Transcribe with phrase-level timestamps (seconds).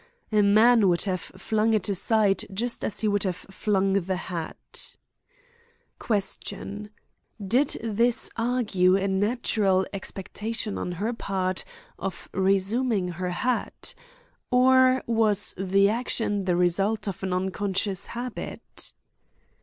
[0.31, 4.95] A man would have flung it aside just as he would have flung the hat.
[5.99, 6.89] Question:
[7.39, 11.63] Did this argue a natural expectation on her part
[11.99, 13.93] of resuming her hat?
[14.49, 18.93] Or was the action the result of an unconscious habit?